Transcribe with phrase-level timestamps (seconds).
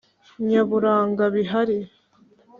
[0.49, 1.77] nyaburanga bihari.